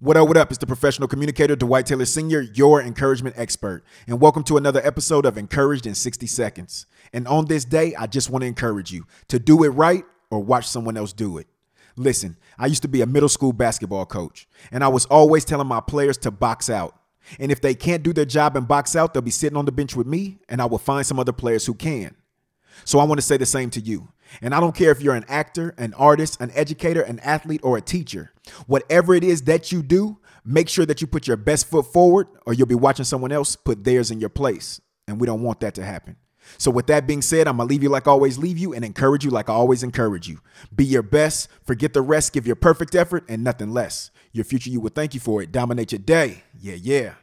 What 0.00 0.16
up, 0.16 0.28
what 0.28 0.36
up? 0.36 0.50
It's 0.50 0.58
the 0.58 0.66
professional 0.66 1.08
communicator, 1.08 1.56
Dwight 1.56 1.86
Taylor 1.86 2.04
Sr., 2.04 2.40
your 2.40 2.80
encouragement 2.80 3.34
expert. 3.36 3.82
And 4.06 4.20
welcome 4.20 4.44
to 4.44 4.56
another 4.56 4.80
episode 4.86 5.26
of 5.26 5.36
Encouraged 5.36 5.86
in 5.86 5.96
60 5.96 6.24
Seconds. 6.28 6.86
And 7.12 7.26
on 7.26 7.46
this 7.46 7.64
day, 7.64 7.96
I 7.96 8.06
just 8.06 8.30
want 8.30 8.42
to 8.42 8.46
encourage 8.46 8.92
you 8.92 9.08
to 9.26 9.40
do 9.40 9.64
it 9.64 9.70
right 9.70 10.04
or 10.30 10.38
watch 10.38 10.68
someone 10.68 10.96
else 10.96 11.12
do 11.12 11.36
it. 11.38 11.48
Listen, 11.96 12.36
I 12.60 12.66
used 12.66 12.82
to 12.82 12.88
be 12.88 13.00
a 13.00 13.06
middle 13.06 13.28
school 13.28 13.52
basketball 13.52 14.06
coach, 14.06 14.46
and 14.70 14.84
I 14.84 14.88
was 14.88 15.04
always 15.06 15.44
telling 15.44 15.66
my 15.66 15.80
players 15.80 16.16
to 16.18 16.30
box 16.30 16.70
out. 16.70 16.94
And 17.40 17.50
if 17.50 17.60
they 17.60 17.74
can't 17.74 18.04
do 18.04 18.12
their 18.12 18.24
job 18.24 18.56
and 18.56 18.68
box 18.68 18.94
out, 18.94 19.12
they'll 19.12 19.20
be 19.20 19.32
sitting 19.32 19.56
on 19.56 19.64
the 19.64 19.72
bench 19.72 19.96
with 19.96 20.06
me, 20.06 20.38
and 20.48 20.62
I 20.62 20.66
will 20.66 20.78
find 20.78 21.04
some 21.04 21.18
other 21.18 21.32
players 21.32 21.66
who 21.66 21.74
can. 21.74 22.14
So 22.84 22.98
I 22.98 23.04
want 23.04 23.18
to 23.18 23.26
say 23.26 23.36
the 23.36 23.46
same 23.46 23.70
to 23.70 23.80
you. 23.80 24.08
And 24.42 24.54
I 24.54 24.60
don't 24.60 24.74
care 24.74 24.90
if 24.90 25.00
you're 25.00 25.14
an 25.14 25.24
actor, 25.28 25.74
an 25.78 25.94
artist, 25.94 26.40
an 26.40 26.50
educator, 26.54 27.00
an 27.00 27.18
athlete, 27.20 27.60
or 27.62 27.76
a 27.76 27.80
teacher. 27.80 28.32
Whatever 28.66 29.14
it 29.14 29.24
is 29.24 29.42
that 29.42 29.72
you 29.72 29.82
do, 29.82 30.18
make 30.44 30.68
sure 30.68 30.86
that 30.86 31.00
you 31.00 31.06
put 31.06 31.26
your 31.26 31.36
best 31.36 31.68
foot 31.68 31.92
forward, 31.92 32.28
or 32.46 32.52
you'll 32.52 32.66
be 32.66 32.74
watching 32.74 33.04
someone 33.04 33.32
else 33.32 33.56
put 33.56 33.84
theirs 33.84 34.10
in 34.10 34.20
your 34.20 34.28
place. 34.28 34.80
And 35.06 35.20
we 35.20 35.26
don't 35.26 35.42
want 35.42 35.60
that 35.60 35.74
to 35.76 35.84
happen. 35.84 36.16
So, 36.56 36.70
with 36.70 36.86
that 36.86 37.06
being 37.06 37.20
said, 37.20 37.46
I'm 37.46 37.58
going 37.58 37.68
to 37.68 37.72
leave 37.72 37.82
you 37.82 37.90
like 37.90 38.06
I 38.06 38.10
always 38.10 38.38
leave 38.38 38.56
you 38.56 38.72
and 38.72 38.84
encourage 38.84 39.24
you 39.24 39.30
like 39.30 39.50
I 39.50 39.52
always 39.52 39.82
encourage 39.82 40.28
you. 40.28 40.40
Be 40.74 40.84
your 40.84 41.02
best, 41.02 41.48
forget 41.62 41.92
the 41.92 42.00
rest, 42.00 42.32
give 42.32 42.46
your 42.46 42.56
perfect 42.56 42.94
effort, 42.94 43.24
and 43.28 43.44
nothing 43.44 43.70
less. 43.70 44.10
Your 44.32 44.44
future, 44.44 44.70
you 44.70 44.80
will 44.80 44.90
thank 44.90 45.12
you 45.12 45.20
for 45.20 45.42
it. 45.42 45.52
Dominate 45.52 45.92
your 45.92 45.98
day. 45.98 46.44
Yeah, 46.58 46.76
yeah. 46.76 47.14